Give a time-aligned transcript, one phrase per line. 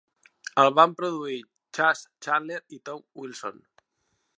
[0.63, 1.37] El van produir
[1.79, 3.67] Chas Chandler i Tom Wilson.